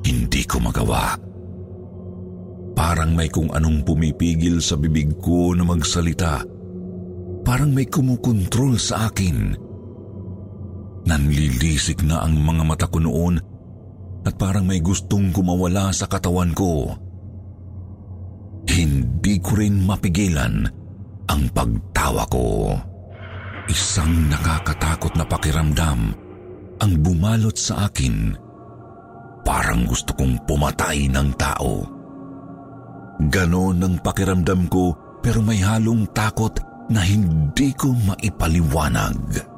hindi 0.07 0.46
ko 0.46 0.62
magawa. 0.62 1.18
Parang 2.78 3.11
may 3.18 3.26
kung 3.26 3.50
anong 3.50 3.83
pumipigil 3.83 4.62
sa 4.62 4.78
bibig 4.78 5.18
ko 5.18 5.50
na 5.59 5.66
magsalita. 5.66 6.46
Parang 7.42 7.74
may 7.74 7.90
kumukontrol 7.90 8.78
sa 8.78 9.11
akin. 9.11 9.67
Nanlilisik 11.09 12.05
na 12.05 12.21
ang 12.21 12.37
mga 12.37 12.62
mata 12.68 12.85
ko 12.85 13.01
noon 13.01 13.40
at 14.29 14.37
parang 14.37 14.68
may 14.68 14.85
gustong 14.85 15.33
kumawala 15.33 15.88
sa 15.88 16.05
katawan 16.05 16.53
ko. 16.53 16.92
Hindi 18.68 19.40
ko 19.40 19.57
rin 19.57 19.88
mapigilan 19.88 20.68
ang 21.33 21.42
pagtawa 21.57 22.29
ko. 22.29 22.77
Isang 23.73 24.29
nakakatakot 24.29 25.16
na 25.16 25.25
pakiramdam 25.25 26.01
ang 26.77 26.92
bumalot 27.01 27.57
sa 27.57 27.88
akin. 27.88 28.37
Parang 29.49 29.88
gusto 29.88 30.12
kong 30.12 30.44
pumatay 30.44 31.09
ng 31.09 31.29
tao. 31.40 31.88
Ganon 33.33 33.81
ang 33.81 33.97
pakiramdam 34.05 34.68
ko 34.68 34.92
pero 35.25 35.40
may 35.40 35.64
halong 35.64 36.05
takot 36.12 36.53
na 36.92 37.01
hindi 37.01 37.73
ko 37.73 37.97
maipaliwanag. 37.97 39.57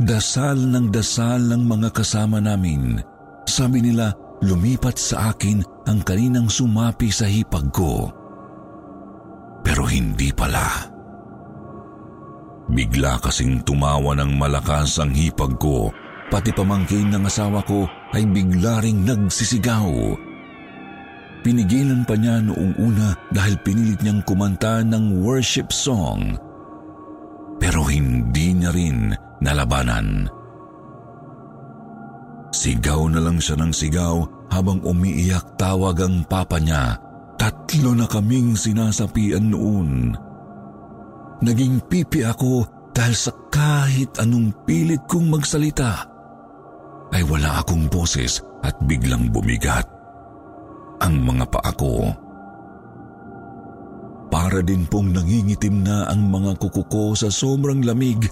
Dasal 0.00 0.56
ng 0.56 0.88
dasal 0.88 1.44
ng 1.52 1.60
mga 1.68 1.92
kasama 1.92 2.40
namin. 2.40 3.04
Sabi 3.44 3.84
nila 3.84 4.16
lumipat 4.40 4.96
sa 4.96 5.36
akin 5.36 5.60
ang 5.84 6.00
kaninang 6.00 6.48
sumapi 6.48 7.12
sa 7.12 7.28
hipag 7.28 7.68
ko. 7.68 8.08
Pero 9.60 9.84
hindi 9.84 10.32
pala. 10.32 10.88
Bigla 12.72 13.20
kasing 13.20 13.60
tumawa 13.60 14.16
ng 14.16 14.40
malakas 14.40 14.96
ang 15.04 15.12
hipag 15.12 15.60
ko, 15.60 15.92
pati 16.32 16.48
pamangkin 16.48 17.12
ng 17.12 17.28
asawa 17.28 17.60
ko 17.68 17.84
ay 18.16 18.24
bigla 18.24 18.80
ring 18.80 19.04
nagsisigaw. 19.04 20.16
Pinigilan 21.44 22.08
pa 22.08 22.16
niya 22.16 22.40
noong 22.40 22.72
una 22.80 23.12
dahil 23.36 23.60
pinilit 23.60 24.00
niyang 24.00 24.24
kumanta 24.24 24.80
ng 24.80 25.20
worship 25.20 25.68
song. 25.68 26.40
Pero 27.60 27.84
hindi 27.84 28.56
niya 28.56 28.72
rin 28.72 29.28
nalabanan. 29.40 30.28
Sigaw 32.50 33.08
na 33.08 33.20
lang 33.22 33.38
siya 33.38 33.56
ng 33.56 33.72
sigaw 33.72 34.20
habang 34.50 34.82
umiiyak 34.82 35.56
tawag 35.56 36.02
ang 36.02 36.26
papa 36.26 36.58
niya. 36.58 36.98
Tatlo 37.40 37.96
na 37.96 38.04
kaming 38.04 38.52
sinasapian 38.52 39.48
noon. 39.48 40.12
Naging 41.40 41.80
pipi 41.88 42.20
ako 42.20 42.68
dahil 42.92 43.16
sa 43.16 43.32
kahit 43.48 44.20
anong 44.20 44.52
pilit 44.68 45.00
kong 45.08 45.32
magsalita 45.32 46.04
ay 47.16 47.24
wala 47.24 47.64
akong 47.64 47.88
boses 47.88 48.44
at 48.60 48.76
biglang 48.84 49.32
bumigat 49.32 49.88
ang 51.00 51.16
mga 51.24 51.48
paa 51.48 51.72
ko. 51.80 52.12
Para 54.28 54.60
din 54.62 54.84
pong 54.86 55.16
nangingitim 55.16 55.82
na 55.82 56.06
ang 56.06 56.28
mga 56.28 56.60
kuko 56.60 56.82
ko 56.86 57.04
sa 57.16 57.32
sobrang 57.32 57.82
lamig 57.82 58.30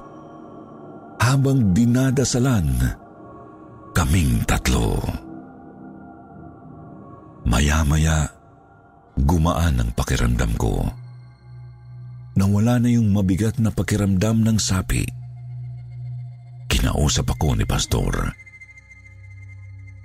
habang 1.29 1.77
dinadasalan 1.77 2.73
kaming 3.93 4.41
tatlo. 4.49 4.97
Maya-maya, 7.45 8.29
gumaan 9.21 9.85
ang 9.85 9.91
pakiramdam 9.93 10.57
ko 10.57 10.89
nawala 12.39 12.79
na 12.79 12.95
yung 12.95 13.11
mabigat 13.11 13.59
na 13.59 13.75
pakiramdam 13.75 14.47
ng 14.47 14.63
sapi. 14.63 15.03
Kinausap 16.71 17.35
ako 17.35 17.59
ni 17.59 17.67
Pastor. 17.67 18.31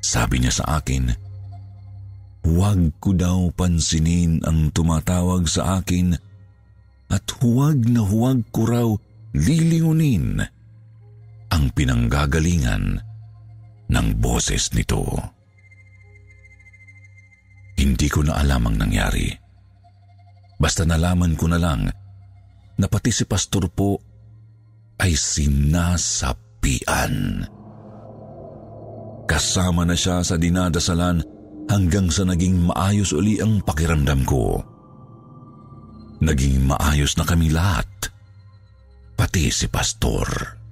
Sabi 0.02 0.42
niya 0.42 0.58
sa 0.58 0.82
akin, 0.82 1.14
huwag 2.42 2.98
ko 2.98 3.14
daw 3.14 3.54
pansinin 3.54 4.42
ang 4.50 4.74
tumatawag 4.74 5.46
sa 5.46 5.80
akin 5.80 6.18
at 7.14 7.26
huwag 7.38 7.86
na 7.86 8.02
huwag 8.02 8.42
ko 8.50 8.66
raw 8.66 8.90
liliunin 9.38 10.42
ang 11.54 11.70
pinanggagalingan 11.70 12.98
ng 13.94 14.08
boses 14.18 14.74
nito. 14.74 15.06
Hindi 17.78 18.10
ko 18.10 18.26
na 18.26 18.42
alam 18.42 18.66
ang 18.66 18.82
nangyari. 18.82 19.30
Basta 20.58 20.82
nalaman 20.82 21.38
ko 21.38 21.46
na 21.46 21.62
lang 21.62 21.86
na 22.74 22.90
pati 22.90 23.14
si 23.14 23.30
pastor 23.30 23.70
po 23.70 24.02
ay 24.98 25.14
sinasapian. 25.14 26.34
Kasama 29.30 29.86
na 29.86 29.94
siya 29.94 30.26
sa 30.26 30.42
dinadasalan 30.42 31.22
hanggang 31.70 32.10
sa 32.10 32.26
naging 32.26 32.66
maayos 32.66 33.14
uli 33.14 33.38
ang 33.38 33.62
pakiramdam 33.62 34.26
ko. 34.26 34.58
Naging 36.24 36.66
maayos 36.66 37.14
na 37.20 37.28
kami 37.28 37.52
lahat, 37.52 37.86
pati 39.20 39.52
si 39.52 39.68
pastor. 39.68 40.26
Hindi 40.26 40.63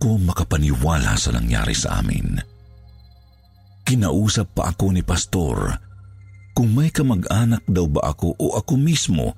ako 0.00 0.16
makapaniwala 0.16 1.12
sa 1.20 1.28
nangyari 1.36 1.76
sa 1.76 2.00
amin. 2.00 2.40
Kinausap 3.84 4.56
pa 4.56 4.72
ako 4.72 4.96
ni 4.96 5.04
pastor 5.04 5.76
kung 6.56 6.72
may 6.72 6.88
kamag-anak 6.88 7.60
daw 7.68 7.84
ba 7.84 8.08
ako 8.16 8.32
o 8.40 8.56
ako 8.56 8.80
mismo 8.80 9.36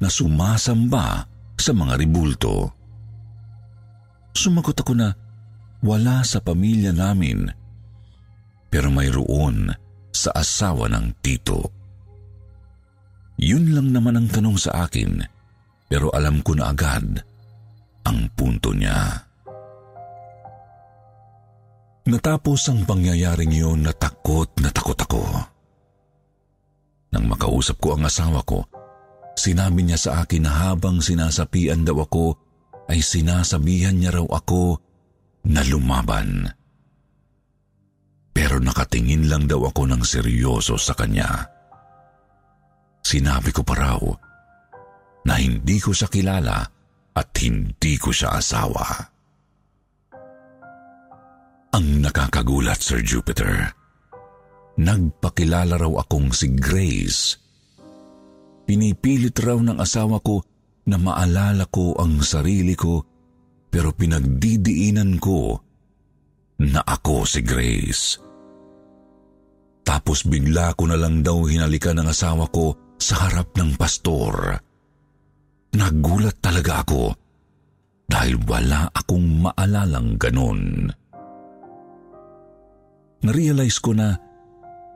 na 0.00 0.08
sumasamba 0.08 1.28
sa 1.60 1.76
mga 1.76 1.92
ribulto. 2.00 2.72
Sumagot 4.32 4.80
ako 4.80 4.96
na 4.96 5.12
wala 5.84 6.24
sa 6.24 6.40
pamilya 6.40 6.96
namin 6.96 7.44
pero 8.72 8.88
mayroon 8.88 9.68
sa 10.08 10.32
asawa 10.40 10.88
ng 10.88 11.20
tito. 11.20 11.68
Yun 13.36 13.76
lang 13.76 13.92
naman 13.92 14.24
ang 14.24 14.28
tanong 14.32 14.56
sa 14.56 14.88
akin 14.88 15.20
pero 15.84 16.08
alam 16.16 16.40
ko 16.40 16.56
na 16.56 16.72
agad 16.72 17.20
ang 18.08 18.24
punto 18.32 18.72
niya. 18.72 19.29
Natapos 22.08 22.70
ang 22.72 22.88
pangyayaring 22.88 23.52
yun 23.52 23.84
na 23.84 23.92
takot 23.92 24.48
na 24.62 24.72
takot 24.72 24.96
ako. 24.96 25.22
Nang 27.10 27.24
makausap 27.26 27.76
ko 27.82 27.98
ang 27.98 28.06
asawa 28.06 28.40
ko, 28.46 28.64
Sinabi 29.40 29.88
niya 29.88 29.96
sa 29.96 30.10
akin 30.20 30.44
na 30.44 30.52
habang 30.68 31.00
sinasapian 31.00 31.80
daw 31.80 32.04
ako, 32.04 32.36
ay 32.92 33.00
sinasabihan 33.00 33.96
niya 33.96 34.20
raw 34.20 34.26
ako 34.36 34.76
na 35.48 35.64
lumaban. 35.64 36.44
Pero 38.36 38.60
nakatingin 38.60 39.32
lang 39.32 39.48
daw 39.48 39.64
ako 39.64 39.88
ng 39.88 40.04
seryoso 40.04 40.76
sa 40.76 40.92
kanya. 40.92 41.48
Sinabi 43.00 43.48
ko 43.48 43.64
pa 43.64 43.74
raw 43.80 44.00
na 45.24 45.40
hindi 45.40 45.80
ko 45.80 45.96
siya 45.96 46.12
kilala 46.12 46.60
at 47.16 47.28
hindi 47.40 47.96
ko 47.96 48.12
siya 48.12 48.36
asawa. 48.36 49.08
Ang 51.70 52.02
nakakagulat, 52.02 52.82
Sir 52.82 53.00
Jupiter. 53.04 53.70
Nagpakilala 54.80 55.76
raw 55.78 55.92
akong 56.02 56.32
si 56.34 56.50
Grace 56.56 57.40
Pinipilit 58.70 59.34
raw 59.42 59.58
ng 59.58 59.82
asawa 59.82 60.22
ko 60.22 60.46
na 60.86 60.94
maalala 60.94 61.66
ko 61.66 61.98
ang 61.98 62.22
sarili 62.22 62.78
ko 62.78 63.02
pero 63.66 63.90
pinagdidiinan 63.90 65.18
ko 65.18 65.58
na 66.62 66.78
ako 66.78 67.26
si 67.26 67.42
Grace. 67.42 68.22
Tapos 69.82 70.22
bigla 70.22 70.70
ko 70.78 70.86
na 70.86 70.94
lang 70.94 71.18
daw 71.18 71.50
hinalikan 71.50 71.98
ng 71.98 72.14
asawa 72.14 72.46
ko 72.54 72.94
sa 72.94 73.26
harap 73.26 73.58
ng 73.58 73.74
pastor. 73.74 74.54
Nagulat 75.74 76.38
talaga 76.38 76.86
ako 76.86 77.10
dahil 78.06 78.38
wala 78.46 78.86
akong 78.94 79.50
maalalang 79.50 80.14
ganon. 80.14 80.94
Narealize 83.20 83.78
ko 83.84 83.92
na 83.92 84.16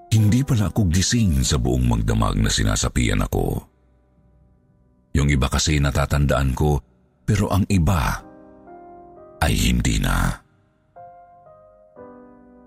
hindi 0.08 0.40
pala 0.46 0.72
ako 0.72 0.88
gising 0.88 1.44
sa 1.44 1.60
buong 1.60 1.84
magdamag 1.84 2.40
na 2.40 2.48
sinasapian 2.48 3.20
ako. 3.20 3.60
Yung 5.14 5.28
iba 5.28 5.46
kasi 5.52 5.76
natatandaan 5.76 6.56
ko, 6.56 6.80
pero 7.28 7.52
ang 7.52 7.68
iba 7.68 8.24
ay 9.44 9.52
hindi 9.52 10.00
na. 10.00 10.40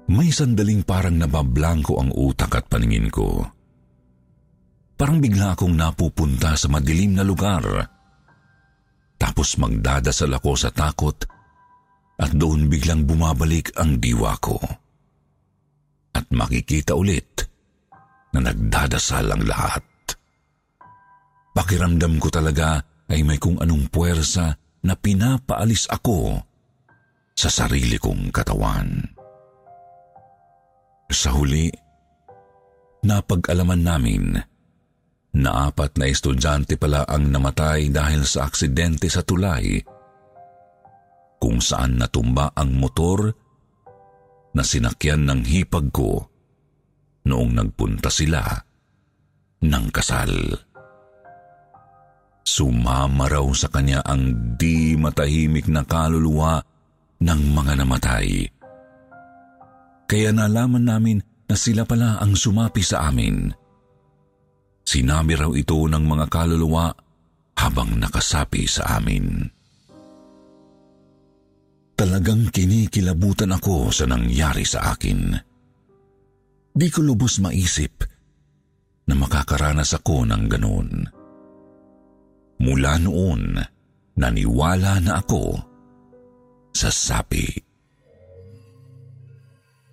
May 0.08 0.30
sandaling 0.32 0.86
parang 0.88 1.20
nabablangko 1.20 2.00
ang 2.00 2.13
utak 2.15 2.54
at 2.54 2.65
paningin 2.70 3.12
ko. 3.12 3.43
Parang 4.96 5.20
bigla 5.20 5.58
akong 5.58 5.74
napupunta 5.74 6.56
sa 6.56 6.70
madilim 6.72 7.17
na 7.17 7.26
lugar. 7.26 7.65
Tapos 9.17 9.58
magdadasal 9.58 10.32
ako 10.38 10.52
sa 10.54 10.70
takot 10.72 11.17
at 12.17 12.32
doon 12.34 12.70
biglang 12.70 13.04
bumabalik 13.04 13.74
ang 13.78 13.98
diwa 13.98 14.38
ko 14.38 14.87
at 16.17 16.25
makikita 16.34 16.97
ulit 16.97 17.45
na 18.34 18.49
nagdadasal 18.49 19.30
ang 19.30 19.45
lahat. 19.45 19.86
Pakiramdam 21.53 22.17
ko 22.17 22.34
talaga 22.34 22.82
ay 23.10 23.21
may 23.21 23.38
kung 23.38 23.62
anong 23.62 23.89
puwersa 23.93 24.58
na 24.86 24.93
pinapaalis 24.97 25.86
ako 25.93 26.41
sa 27.38 27.49
sarili 27.53 28.01
kong 28.01 28.34
katawan. 28.34 28.89
Sa 31.08 31.34
huli, 31.38 31.69
napag-alaman 33.06 33.82
namin 33.82 34.23
na 35.38 35.69
apat 35.69 36.01
na 36.01 36.10
estudyante 36.10 36.75
pala 36.75 37.06
ang 37.06 37.30
namatay 37.30 37.93
dahil 37.93 38.25
sa 38.25 38.49
aksidente 38.49 39.06
sa 39.08 39.21
tulay 39.21 39.80
kung 41.38 41.62
saan 41.62 42.01
natumba 42.01 42.49
ang 42.58 42.73
motor 42.73 43.30
na 44.58 44.65
sinakyan 44.65 45.30
ng 45.30 45.46
hipag 45.46 45.93
ko 45.93 46.26
noong 47.30 47.54
nagpunta 47.54 48.10
sila 48.10 48.41
ng 49.62 49.86
kasal. 49.93 50.34
Sumama 52.41 53.30
raw 53.30 53.46
sa 53.54 53.70
kanya 53.70 54.02
ang 54.02 54.56
di 54.58 54.98
matahimik 54.98 55.70
na 55.70 55.86
kaluluwa 55.86 56.58
ng 57.22 57.41
mga 57.54 57.74
namatay. 57.84 58.50
Kaya 60.08 60.32
nalaman 60.32 60.88
namin 60.88 61.17
na 61.46 61.56
sila 61.60 61.84
pala 61.84 62.17
ang 62.17 62.34
sumapi 62.34 62.82
sa 62.82 63.12
amin. 63.12 63.52
Sinabi 64.88 65.36
raw 65.36 65.52
ito 65.52 65.76
ng 65.76 66.00
mga 66.00 66.26
kaluluwa 66.32 66.96
habang 67.60 68.00
nakasapi 68.00 68.63
sa 68.63 68.96
amin. 68.96 69.57
Talagang 71.97 72.53
kinikilabutan 72.53 73.57
ako 73.57 73.89
sa 73.89 74.05
nangyari 74.05 74.62
sa 74.62 74.93
akin. 74.93 75.33
Di 76.77 76.93
ko 76.93 77.01
lubos 77.01 77.41
maisip 77.41 78.05
na 79.10 79.17
makakaranas 79.17 79.97
ako 79.97 80.29
ng 80.29 80.43
ganun. 80.45 80.89
Mula 82.62 83.01
noon, 83.01 83.57
naniwala 84.13 85.01
na 85.01 85.25
ako 85.25 85.57
sa 86.69 86.93
sapi. 86.93 87.49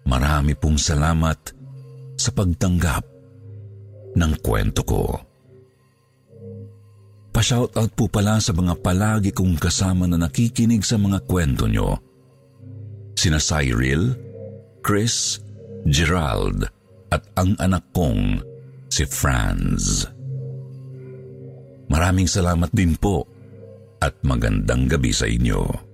Marami 0.04 0.52
pong 0.60 0.76
salamat 0.76 1.40
sa 2.20 2.30
pagtanggap 2.36 3.04
ng 4.12 4.32
kwento 4.44 4.84
ko. 4.84 5.04
Pa-shoutout 7.34 7.90
po 7.98 8.06
pala 8.06 8.38
sa 8.38 8.54
mga 8.54 8.78
palagi 8.78 9.34
kong 9.34 9.58
kasama 9.58 10.06
na 10.06 10.14
nakikinig 10.14 10.86
sa 10.86 10.94
mga 10.94 11.26
kwento 11.26 11.66
nyo. 11.66 11.98
Sina 13.18 13.42
Cyril, 13.42 14.14
Chris, 14.86 15.42
Gerald, 15.90 16.70
at 17.10 17.26
ang 17.34 17.58
anak 17.58 17.90
kong 17.90 18.38
si 18.86 19.02
Franz. 19.02 20.06
Maraming 21.90 22.30
salamat 22.30 22.70
din 22.70 22.94
po 22.94 23.26
at 23.98 24.14
magandang 24.22 24.86
gabi 24.86 25.10
sa 25.10 25.26
inyo. 25.26 25.93